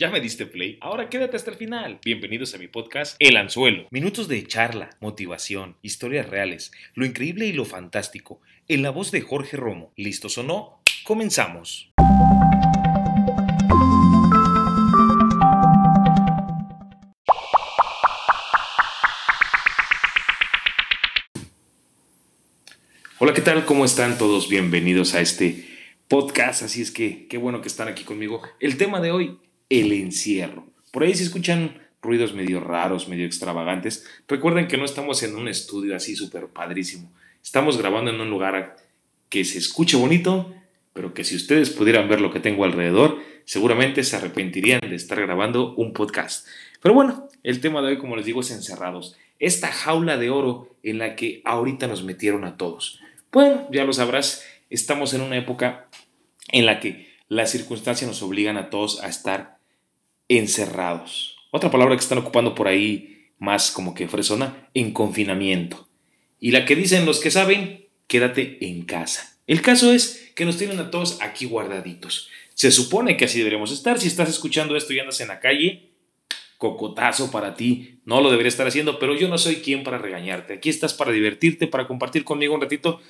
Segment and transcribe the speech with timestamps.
[0.00, 0.78] ¿Ya me diste play?
[0.80, 1.98] Ahora quédate hasta el final.
[2.04, 3.88] Bienvenidos a mi podcast El Anzuelo.
[3.90, 8.40] Minutos de charla, motivación, historias reales, lo increíble y lo fantástico.
[8.68, 9.92] En la voz de Jorge Romo.
[9.96, 10.80] ¿Listos o no?
[11.02, 11.90] Comenzamos.
[23.18, 23.64] Hola, ¿qué tal?
[23.64, 24.48] ¿Cómo están todos?
[24.48, 25.66] Bienvenidos a este
[26.06, 26.62] podcast.
[26.62, 28.42] Así es que qué bueno que están aquí conmigo.
[28.60, 30.66] El tema de hoy el encierro.
[30.92, 35.48] Por ahí si escuchan ruidos medio raros, medio extravagantes, recuerden que no estamos en un
[35.48, 37.12] estudio así súper padrísimo.
[37.42, 38.76] Estamos grabando en un lugar
[39.28, 40.54] que se escuche bonito,
[40.92, 45.20] pero que si ustedes pudieran ver lo que tengo alrededor, seguramente se arrepentirían de estar
[45.20, 46.46] grabando un podcast.
[46.80, 49.16] Pero bueno, el tema de hoy, como les digo, es encerrados.
[49.38, 53.00] Esta jaula de oro en la que ahorita nos metieron a todos.
[53.30, 55.88] Bueno, ya lo sabrás, estamos en una época
[56.50, 59.57] en la que las circunstancias nos obligan a todos a estar
[60.28, 61.36] encerrados.
[61.50, 65.88] Otra palabra que están ocupando por ahí más como que fresona, en confinamiento.
[66.40, 69.38] Y la que dicen los que saben, quédate en casa.
[69.46, 72.28] El caso es que nos tienen a todos aquí guardaditos.
[72.54, 73.98] Se supone que así deberíamos estar.
[73.98, 75.90] Si estás escuchando esto y andas en la calle,
[76.58, 78.00] cocotazo para ti.
[78.04, 80.54] No lo debería estar haciendo, pero yo no soy quien para regañarte.
[80.54, 83.00] Aquí estás para divertirte, para compartir conmigo un ratito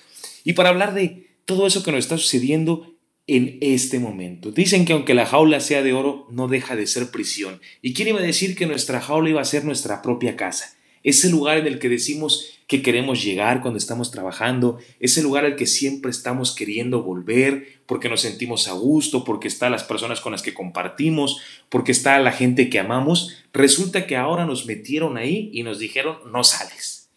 [0.44, 2.94] y para hablar de todo eso que nos está sucediendo
[3.28, 4.50] en este momento.
[4.50, 7.60] Dicen que aunque la jaula sea de oro, no deja de ser prisión.
[7.82, 10.74] ¿Y quién iba a decir que nuestra jaula iba a ser nuestra propia casa?
[11.04, 15.56] Ese lugar en el que decimos que queremos llegar cuando estamos trabajando, ese lugar al
[15.56, 20.32] que siempre estamos queriendo volver, porque nos sentimos a gusto, porque está las personas con
[20.32, 25.50] las que compartimos, porque está la gente que amamos, resulta que ahora nos metieron ahí
[25.52, 27.10] y nos dijeron no sales.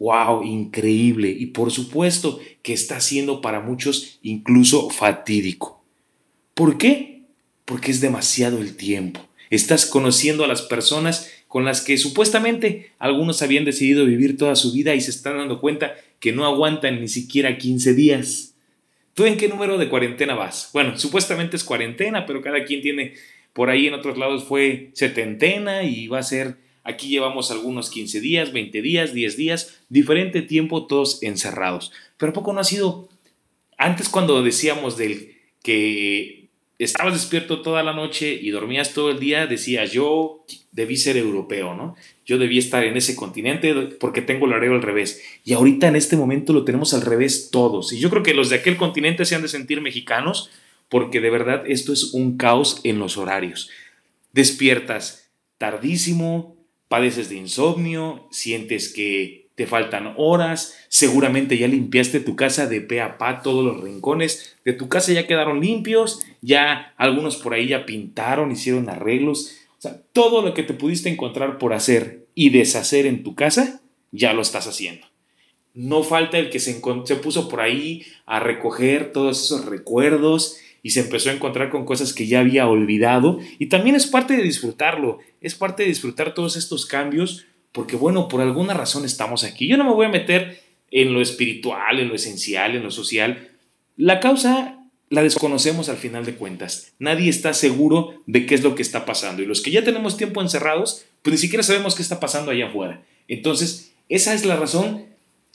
[0.00, 0.42] ¡Wow!
[0.44, 1.28] Increíble.
[1.30, 5.84] Y por supuesto que está siendo para muchos incluso fatídico.
[6.54, 7.22] ¿Por qué?
[7.66, 9.20] Porque es demasiado el tiempo.
[9.50, 14.72] Estás conociendo a las personas con las que supuestamente algunos habían decidido vivir toda su
[14.72, 18.54] vida y se están dando cuenta que no aguantan ni siquiera 15 días.
[19.14, 20.70] ¿Tú en qué número de cuarentena vas?
[20.72, 23.14] Bueno, supuestamente es cuarentena, pero cada quien tiene,
[23.52, 26.56] por ahí en otros lados fue setentena y va a ser
[26.90, 31.92] Aquí llevamos algunos 15 días, 20 días, 10 días, diferente tiempo todos encerrados.
[32.16, 33.08] Pero poco no ha sido...
[33.78, 39.46] Antes cuando decíamos del que estabas despierto toda la noche y dormías todo el día,
[39.46, 41.94] decías yo debí ser europeo, ¿no?
[42.26, 45.22] Yo debí estar en ese continente porque tengo el horario al revés.
[45.44, 47.92] Y ahorita en este momento lo tenemos al revés todos.
[47.92, 50.50] Y yo creo que los de aquel continente se han de sentir mexicanos
[50.88, 53.70] porque de verdad esto es un caos en los horarios.
[54.32, 56.56] Despiertas tardísimo,
[56.90, 63.00] padeces de insomnio, sientes que te faltan horas, seguramente ya limpiaste tu casa de pe
[63.00, 67.68] a pa, todos los rincones de tu casa ya quedaron limpios, ya algunos por ahí
[67.68, 72.50] ya pintaron, hicieron arreglos, o sea, todo lo que te pudiste encontrar por hacer y
[72.50, 73.80] deshacer en tu casa,
[74.10, 75.06] ya lo estás haciendo.
[75.74, 80.90] No falta el que se, se puso por ahí a recoger todos esos recuerdos y
[80.90, 84.42] se empezó a encontrar con cosas que ya había olvidado y también es parte de
[84.42, 89.68] disfrutarlo, es parte de disfrutar todos estos cambios porque bueno, por alguna razón estamos aquí.
[89.68, 93.50] Yo no me voy a meter en lo espiritual, en lo esencial, en lo social.
[93.96, 96.92] La causa la desconocemos al final de cuentas.
[96.98, 100.16] Nadie está seguro de qué es lo que está pasando y los que ya tenemos
[100.16, 103.02] tiempo encerrados, pues ni siquiera sabemos qué está pasando allá afuera.
[103.28, 105.04] Entonces, esa es la razón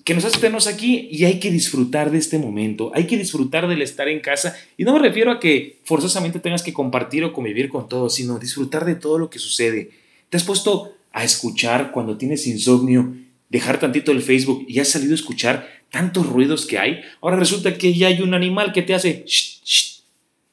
[0.05, 3.67] que nos hace tenernos aquí y hay que disfrutar de este momento, hay que disfrutar
[3.67, 7.33] del estar en casa y no me refiero a que forzosamente tengas que compartir o
[7.33, 9.89] convivir con todos, sino disfrutar de todo lo que sucede.
[10.29, 13.15] ¿Te has puesto a escuchar cuando tienes insomnio,
[13.49, 17.01] dejar tantito el Facebook y has salido a escuchar tantos ruidos que hay?
[17.19, 19.25] Ahora resulta que ya hay un animal que te hace...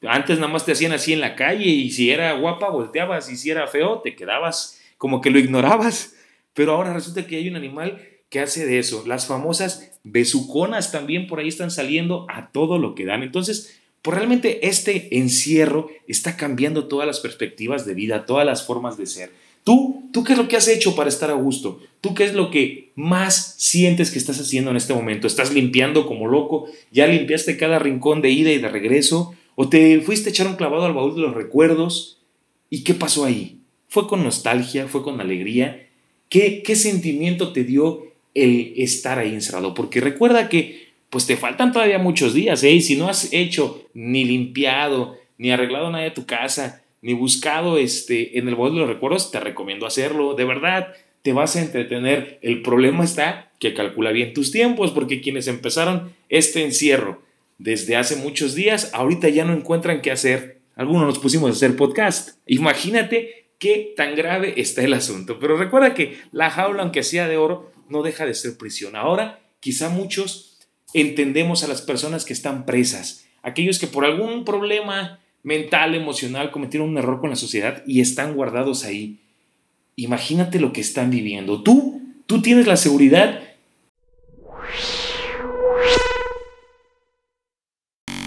[0.01, 3.37] Antes nada más te hacían así en la calle y si era guapa volteabas y
[3.37, 6.15] si era feo te quedabas como que lo ignorabas.
[6.55, 9.03] Pero ahora resulta que hay un animal ¿Qué hace de eso?
[9.05, 13.23] Las famosas besuconas también por ahí están saliendo a todo lo que dan.
[13.23, 18.97] Entonces, pues realmente este encierro está cambiando todas las perspectivas de vida, todas las formas
[18.97, 19.31] de ser.
[19.63, 21.79] Tú, tú qué es lo que has hecho para estar a gusto?
[22.01, 25.25] ¿Tú qué es lo que más sientes que estás haciendo en este momento?
[25.25, 26.67] ¿Estás limpiando como loco?
[26.91, 29.35] ¿Ya limpiaste cada rincón de ida y de regreso?
[29.55, 32.19] ¿O te fuiste a echar un clavado al baúl de los recuerdos?
[32.69, 33.61] ¿Y qué pasó ahí?
[33.87, 34.89] ¿Fue con nostalgia?
[34.89, 35.87] ¿Fue con alegría?
[36.27, 41.71] ¿Qué, qué sentimiento te dio el estar ahí encerrado, porque recuerda que pues te faltan
[41.71, 42.71] todavía muchos días, ¿eh?
[42.71, 47.77] Y si no has hecho ni limpiado, ni arreglado nada de tu casa, ni buscado
[47.77, 51.61] este en el baúl de los recuerdos, te recomiendo hacerlo, de verdad, te vas a
[51.61, 52.39] entretener.
[52.41, 57.21] El problema está que calcula bien tus tiempos, porque quienes empezaron este encierro
[57.57, 60.61] desde hace muchos días, ahorita ya no encuentran qué hacer.
[60.75, 62.39] algunos nos pusimos a hacer podcast.
[62.47, 65.39] Imagínate qué tan grave está el asunto.
[65.39, 68.97] Pero recuerda que la jaula, aunque sea de oro, no deja de ser prisión.
[68.97, 70.57] Ahora, quizá muchos
[70.93, 76.89] entendemos a las personas que están presas, aquellos que por algún problema mental, emocional, cometieron
[76.89, 79.19] un error con la sociedad y están guardados ahí.
[79.95, 81.61] Imagínate lo que están viviendo.
[81.61, 83.43] Tú, tú tienes la seguridad.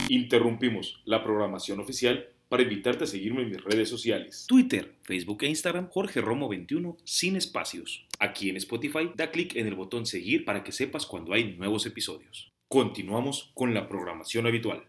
[0.08, 4.46] Interrumpimos la programación oficial para invitarte a seguirme en mis redes sociales.
[4.48, 8.06] Twitter, Facebook e Instagram, Jorge Romo 21, sin espacios.
[8.18, 11.86] Aquí en Spotify, da clic en el botón seguir para que sepas cuando hay nuevos
[11.86, 12.52] episodios.
[12.68, 14.84] Continuamos con la programación habitual.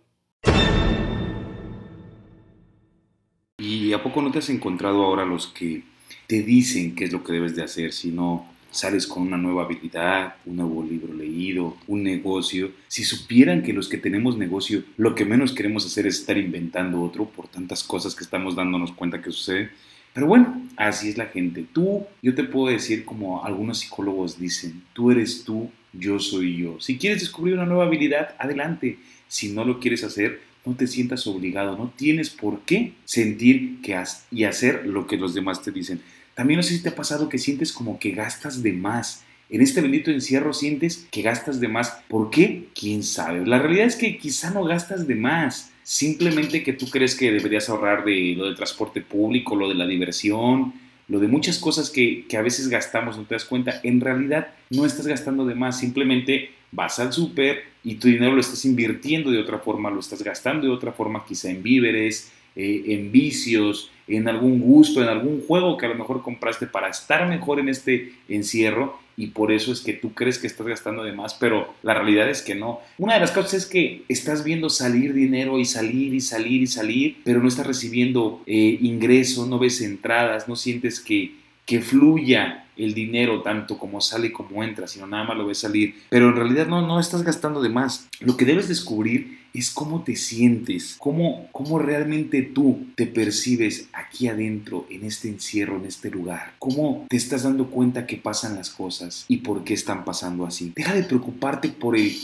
[3.60, 5.84] ¿Y a poco no te has encontrado ahora los que
[6.28, 9.64] te dicen qué es lo que debes de hacer, si no sales con una nueva
[9.64, 12.72] habilidad, un nuevo libro leído, un negocio?
[12.88, 17.02] Si supieran que los que tenemos negocio, lo que menos queremos hacer es estar inventando
[17.02, 19.70] otro por tantas cosas que estamos dándonos cuenta que sucede.
[20.14, 21.66] Pero bueno, así es la gente.
[21.74, 26.80] Tú, yo te puedo decir como algunos psicólogos dicen, tú eres tú, yo soy yo.
[26.80, 29.00] Si quieres descubrir una nueva habilidad, adelante.
[29.28, 33.98] Si no lo quieres hacer, no te sientas obligado, no tienes por qué sentir que
[34.32, 36.02] y hacer lo que los demás te dicen.
[36.38, 39.26] También no sé si te ha pasado que sientes como que gastas de más.
[39.50, 41.98] En este bendito encierro sientes que gastas de más.
[42.08, 42.68] ¿Por qué?
[42.80, 43.44] ¿Quién sabe?
[43.44, 45.72] La realidad es que quizá no gastas de más.
[45.82, 49.88] Simplemente que tú crees que deberías ahorrar de lo del transporte público, lo de la
[49.88, 50.76] diversión,
[51.08, 53.80] lo de muchas cosas que, que a veces gastamos, no te das cuenta.
[53.82, 55.80] En realidad no estás gastando de más.
[55.80, 60.22] Simplemente vas al súper y tu dinero lo estás invirtiendo de otra forma, lo estás
[60.22, 65.44] gastando de otra forma, quizá en víveres, eh, en vicios, en algún gusto, en algún
[65.46, 69.72] juego que a lo mejor compraste para estar mejor en este encierro y por eso
[69.72, 72.80] es que tú crees que estás gastando de más, pero la realidad es que no.
[72.98, 76.68] Una de las cosas es que estás viendo salir dinero y salir y salir y
[76.68, 82.66] salir, pero no estás recibiendo eh, ingresos, no ves entradas, no sientes que, que fluya
[82.78, 85.96] el dinero tanto como sale como entra, sino nada más lo ves salir.
[86.10, 88.08] Pero en realidad no, no estás gastando de más.
[88.20, 94.28] Lo que debes descubrir es cómo te sientes, cómo, cómo realmente tú te percibes aquí
[94.28, 96.54] adentro, en este encierro, en este lugar.
[96.60, 100.74] Cómo te estás dando cuenta que pasan las cosas y por qué están pasando así.
[100.76, 102.16] Deja de preocuparte por el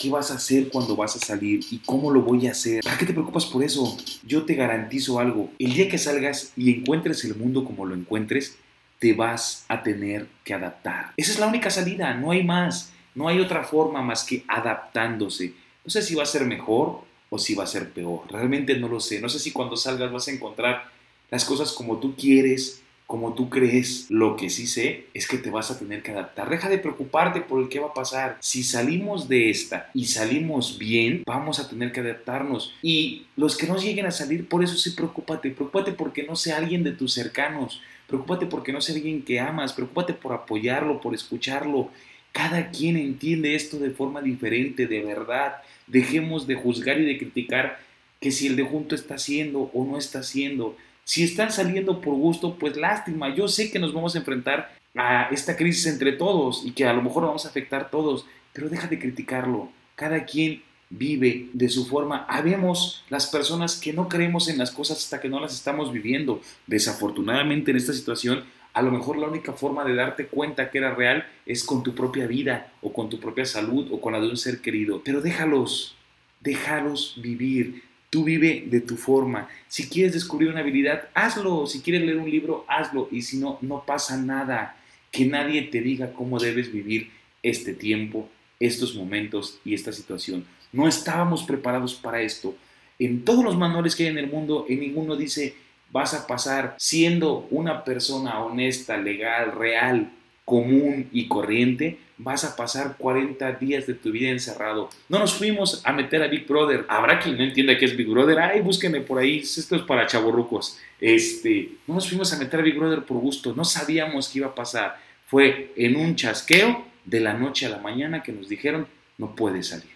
[0.00, 2.82] qué vas a hacer cuando vas a salir y cómo lo voy a hacer.
[2.82, 3.96] ¿Para qué te preocupas por eso?
[4.26, 5.50] Yo te garantizo algo.
[5.58, 8.56] El día que salgas y encuentres el mundo como lo encuentres,
[8.98, 11.12] te vas a tener que adaptar.
[11.16, 15.54] Esa es la única salida, no hay más, no hay otra forma más que adaptándose.
[15.84, 17.00] No sé si va a ser mejor
[17.30, 19.20] o si va a ser peor, realmente no lo sé.
[19.20, 20.90] No sé si cuando salgas vas a encontrar
[21.30, 24.06] las cosas como tú quieres, como tú crees.
[24.10, 26.48] Lo que sí sé es que te vas a tener que adaptar.
[26.48, 28.38] Deja de preocuparte por el que va a pasar.
[28.40, 32.74] Si salimos de esta y salimos bien, vamos a tener que adaptarnos.
[32.82, 35.50] Y los que no lleguen a salir, por eso sí preocúpate.
[35.50, 37.80] Preocúpate porque no sea alguien de tus cercanos
[38.12, 41.88] Preocúpate porque no sea alguien que amas, preocúpate por apoyarlo, por escucharlo.
[42.32, 45.56] Cada quien entiende esto de forma diferente, de verdad.
[45.86, 47.78] Dejemos de juzgar y de criticar
[48.20, 50.76] que si el de junto está haciendo o no está haciendo.
[51.04, 53.34] Si están saliendo por gusto, pues lástima.
[53.34, 56.92] Yo sé que nos vamos a enfrentar a esta crisis entre todos y que a
[56.92, 59.70] lo mejor vamos a afectar todos, pero deja de criticarlo.
[59.94, 60.62] Cada quien
[60.92, 62.26] vive de su forma.
[62.28, 66.40] Habemos las personas que no creemos en las cosas hasta que no las estamos viviendo.
[66.66, 70.94] Desafortunadamente en esta situación, a lo mejor la única forma de darte cuenta que era
[70.94, 74.28] real es con tu propia vida o con tu propia salud o con la de
[74.28, 75.02] un ser querido.
[75.04, 75.96] Pero déjalos,
[76.40, 77.82] déjalos vivir.
[78.08, 79.48] Tú vive de tu forma.
[79.68, 81.66] Si quieres descubrir una habilidad, hazlo.
[81.66, 83.08] Si quieres leer un libro, hazlo.
[83.10, 84.76] Y si no, no pasa nada.
[85.10, 87.10] Que nadie te diga cómo debes vivir
[87.42, 88.28] este tiempo,
[88.60, 90.44] estos momentos y esta situación.
[90.72, 92.54] No estábamos preparados para esto.
[92.98, 95.54] En todos los manuales que hay en el mundo, en ninguno dice
[95.92, 100.10] vas a pasar siendo una persona honesta, legal, real,
[100.44, 104.90] común y corriente, vas a pasar 40 días de tu vida encerrado.
[105.08, 106.84] No nos fuimos a meter a Big Brother.
[106.88, 108.38] Habrá quien no entienda qué es Big Brother.
[108.38, 109.38] Ay, búsquenme por ahí.
[109.38, 110.78] Esto es para chavorrucos.
[111.00, 113.54] Este, no nos fuimos a meter a Big Brother por gusto.
[113.54, 114.98] No sabíamos qué iba a pasar.
[115.26, 118.86] Fue en un chasqueo de la noche a la mañana que nos dijeron
[119.18, 119.90] no puede salir.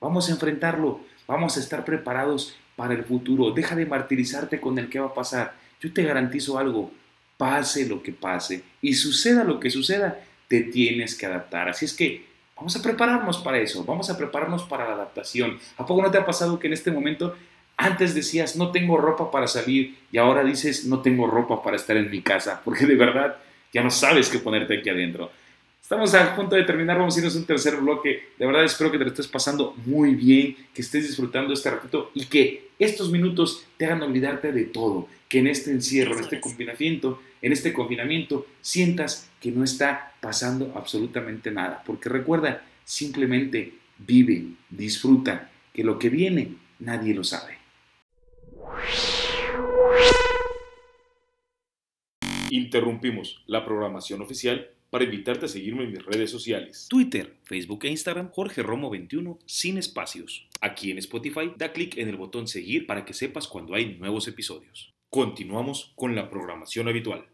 [0.00, 3.50] Vamos a enfrentarlo, vamos a estar preparados para el futuro.
[3.50, 5.54] Deja de martirizarte con el que va a pasar.
[5.80, 6.90] Yo te garantizo algo,
[7.36, 11.68] pase lo que pase y suceda lo que suceda, te tienes que adaptar.
[11.68, 12.24] Así es que
[12.56, 15.58] vamos a prepararnos para eso, vamos a prepararnos para la adaptación.
[15.76, 17.36] ¿A poco no te ha pasado que en este momento
[17.76, 21.96] antes decías no tengo ropa para salir y ahora dices no tengo ropa para estar
[21.96, 22.60] en mi casa?
[22.64, 23.36] Porque de verdad
[23.72, 25.30] ya no sabes qué ponerte aquí adentro.
[25.84, 28.30] Estamos a punto de terminar, vamos a irnos a un tercer bloque.
[28.38, 32.10] De verdad espero que te lo estés pasando muy bien, que estés disfrutando este ratito
[32.14, 36.40] y que estos minutos te hagan olvidarte de todo, que en este encierro, en este
[36.40, 44.54] confinamiento, en este confinamiento sientas que no está pasando absolutamente nada, porque recuerda, simplemente vive,
[44.70, 47.58] disfruta, que lo que viene nadie lo sabe.
[52.48, 56.86] Interrumpimos la programación oficial para invitarte a seguirme en mis redes sociales.
[56.88, 60.46] Twitter, Facebook e Instagram, Jorge Romo 21, sin espacios.
[60.60, 64.28] Aquí en Spotify, da clic en el botón seguir para que sepas cuando hay nuevos
[64.28, 64.94] episodios.
[65.10, 67.26] Continuamos con la programación habitual.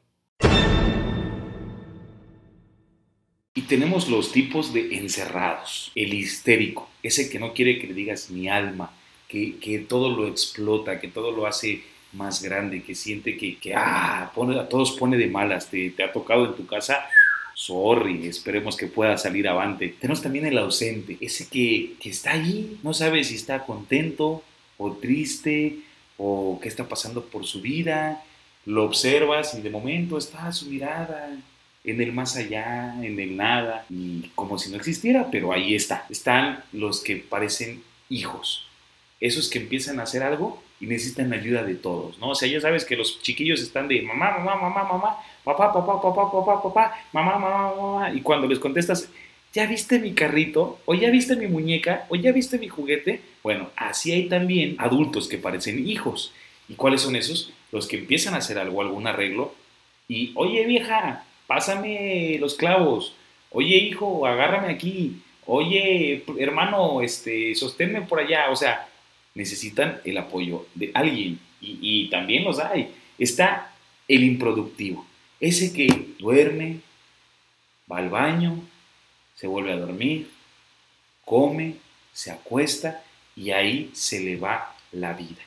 [3.52, 5.92] Y tenemos los tipos de encerrados.
[5.94, 8.96] El histérico, ese que no quiere que le digas mi alma,
[9.28, 11.82] que, que todo lo explota, que todo lo hace
[12.14, 16.46] más grande, que siente que, ah, a todos pone de malas, te, te ha tocado
[16.46, 17.04] en tu casa
[17.60, 19.94] sorry, esperemos que pueda salir avante.
[20.00, 24.42] Tenemos también el ausente, ese que, que está ahí, no sabe si está contento
[24.78, 25.80] o triste
[26.16, 28.24] o qué está pasando por su vida,
[28.64, 31.36] lo observas y de momento está su mirada
[31.84, 36.06] en el más allá, en el nada, y como si no existiera, pero ahí está.
[36.08, 38.69] Están los que parecen hijos,
[39.20, 42.30] esos que empiezan a hacer algo y necesitan la ayuda de todos, ¿no?
[42.30, 46.00] O sea, ya sabes que los chiquillos están de mamá, mamá, mamá, mamá, papá, papá,
[46.00, 49.10] papá, papá, papá, mamá, mamá, mamá, y cuando les contestas,
[49.52, 50.78] ¿ya viste mi carrito?
[50.86, 52.06] ¿O ya viste mi muñeca?
[52.08, 53.20] ¿O ya viste mi juguete?
[53.42, 56.32] Bueno, así hay también adultos que parecen hijos.
[56.68, 57.52] ¿Y cuáles son esos?
[57.72, 59.54] Los que empiezan a hacer algo, algún arreglo,
[60.10, 63.14] y, oye vieja, pásame los clavos,
[63.52, 68.88] oye hijo, agárrame aquí, oye hermano, este, sosténme por allá, o sea,
[69.34, 72.92] necesitan el apoyo de alguien y, también los hay.
[73.18, 73.74] Está
[74.08, 75.06] el improductivo,
[75.40, 76.80] ese que duerme,
[77.90, 78.62] va al baño,
[79.34, 80.30] se vuelve a dormir,
[81.24, 81.76] come,
[82.12, 83.02] se acuesta
[83.36, 85.42] y ahí se le va la vida.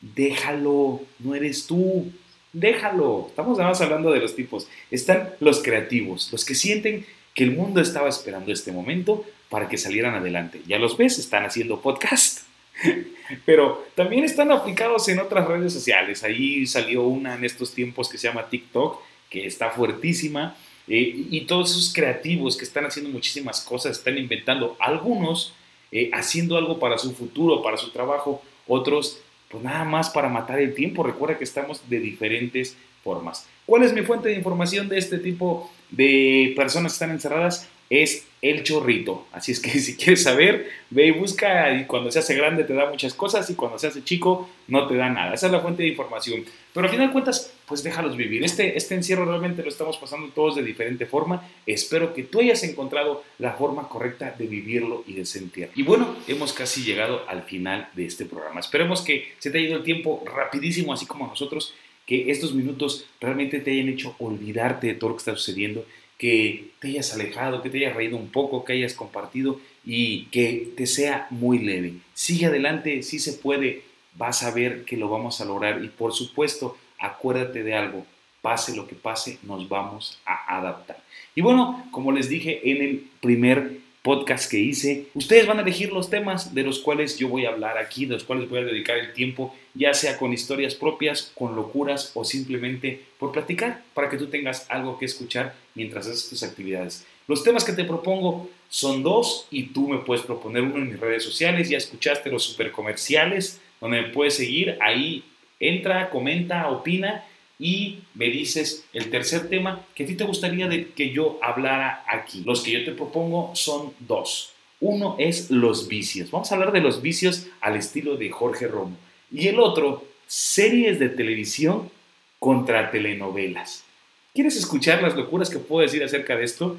[0.00, 2.10] Déjalo, no eres tú,
[2.52, 3.26] déjalo.
[3.28, 4.66] Estamos nada más hablando de los tipos.
[4.90, 9.78] Están los creativos, los que sienten que el mundo estaba esperando este momento para que
[9.78, 10.62] salieran adelante.
[10.66, 12.39] Ya los ves, están haciendo podcast.
[13.46, 16.22] Pero también están aplicados en otras redes sociales.
[16.24, 20.56] Ahí salió una en estos tiempos que se llama TikTok, que está fuertísima.
[20.88, 24.76] Eh, y todos esos creativos que están haciendo muchísimas cosas, están inventando.
[24.80, 25.54] Algunos
[25.92, 28.42] eh, haciendo algo para su futuro, para su trabajo.
[28.66, 31.02] Otros, pues nada más para matar el tiempo.
[31.02, 33.46] Recuerda que estamos de diferentes formas.
[33.66, 37.68] ¿Cuál es mi fuente de información de este tipo de personas que están encerradas?
[37.90, 39.26] Es el chorrito.
[39.32, 42.72] Así es que si quieres saber, ve y busca y cuando se hace grande te
[42.72, 45.34] da muchas cosas y cuando se hace chico no te da nada.
[45.34, 46.44] Esa es la fuente de información.
[46.72, 48.44] Pero al final de cuentas, pues déjalos vivir.
[48.44, 51.48] Este, este encierro realmente lo estamos pasando todos de diferente forma.
[51.66, 55.70] Espero que tú hayas encontrado la forma correcta de vivirlo y de sentir.
[55.74, 58.60] Y bueno, hemos casi llegado al final de este programa.
[58.60, 61.74] Esperemos que se te haya ido el tiempo rapidísimo, así como a nosotros,
[62.06, 65.84] que estos minutos realmente te hayan hecho olvidarte de todo lo que está sucediendo
[66.20, 70.70] que te hayas alejado, que te hayas reído un poco, que hayas compartido y que
[70.76, 71.94] te sea muy leve.
[72.12, 73.84] Sigue adelante, si se puede,
[74.16, 78.04] vas a ver que lo vamos a lograr y por supuesto, acuérdate de algo,
[78.42, 81.02] pase lo que pase, nos vamos a adaptar.
[81.34, 85.06] Y bueno, como les dije en el primer podcast que hice.
[85.14, 88.14] Ustedes van a elegir los temas de los cuales yo voy a hablar aquí, de
[88.14, 92.24] los cuales voy a dedicar el tiempo, ya sea con historias propias, con locuras o
[92.24, 97.06] simplemente por platicar, para que tú tengas algo que escuchar mientras haces tus actividades.
[97.28, 101.00] Los temas que te propongo son dos y tú me puedes proponer uno en mis
[101.00, 101.68] redes sociales.
[101.68, 104.78] Ya escuchaste los super comerciales, donde me puedes seguir.
[104.80, 105.24] Ahí
[105.60, 107.24] entra, comenta, opina
[107.60, 112.42] y me dices el tercer tema que a ti te gustaría que yo hablara aquí.
[112.46, 114.54] Los que yo te propongo son dos.
[114.80, 116.30] Uno es los vicios.
[116.30, 118.96] Vamos a hablar de los vicios al estilo de Jorge Romo.
[119.30, 121.90] Y el otro, series de televisión
[122.38, 123.84] contra telenovelas.
[124.32, 126.78] ¿Quieres escuchar las locuras que puedo decir acerca de esto?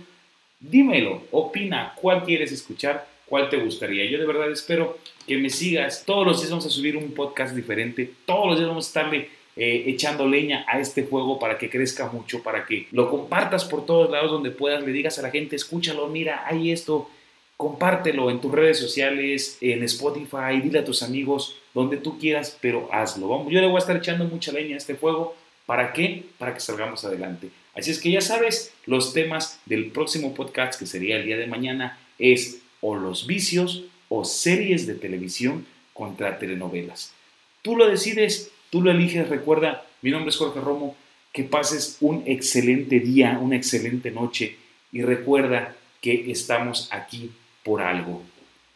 [0.60, 4.10] Dímelo, opina cuál quieres escuchar, cuál te gustaría.
[4.10, 4.98] Yo de verdad espero
[5.28, 6.04] que me sigas.
[6.08, 8.12] Todos los días vamos a subir un podcast diferente.
[8.26, 12.08] Todos los días vamos a estarle eh, echando leña a este juego para que crezca
[12.08, 15.56] mucho, para que lo compartas por todos lados donde puedas, le digas a la gente,
[15.56, 17.12] escúchalo, mira, hay esto,
[17.58, 22.90] compártelo en tus redes sociales, en Spotify, dile a tus amigos, donde tú quieras, pero
[22.92, 23.28] hazlo.
[23.28, 25.36] Vamos, yo le voy a estar echando mucha leña a este juego.
[25.68, 26.24] ¿Para qué?
[26.40, 27.50] Para que salgamos adelante.
[27.76, 31.46] Así es que ya sabes, los temas del próximo podcast, que sería el día de
[31.46, 37.14] mañana, es o los vicios o series de televisión contra telenovelas.
[37.62, 40.96] Tú lo decides, Tú lo eliges, recuerda, mi nombre es Jorge Romo,
[41.34, 44.58] que pases un excelente día, una excelente noche
[44.94, 47.32] y recuerda que estamos aquí
[47.64, 48.24] por algo.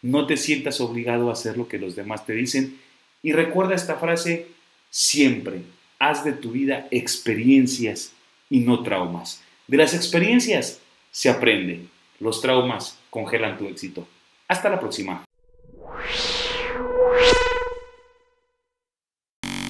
[0.01, 2.77] No te sientas obligado a hacer lo que los demás te dicen
[3.23, 4.47] y recuerda esta frase
[4.89, 5.61] siempre.
[5.97, 8.11] Haz de tu vida experiencias
[8.49, 9.41] y no traumas.
[9.67, 10.79] De las experiencias
[11.11, 11.87] se aprende.
[12.19, 14.07] Los traumas congelan tu éxito.
[14.47, 15.25] Hasta la próxima.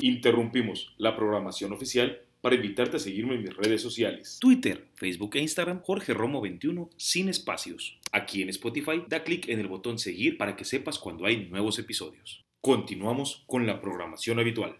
[0.06, 4.38] Interrumpimos la programación oficial para invitarte a seguirme en mis redes sociales.
[4.40, 7.98] Twitter, Facebook e Instagram, Jorge Romo 21, sin espacios.
[8.12, 11.80] Aquí en Spotify, da clic en el botón seguir para que sepas cuando hay nuevos
[11.80, 12.46] episodios.
[12.62, 14.78] Continuamos con la programación habitual.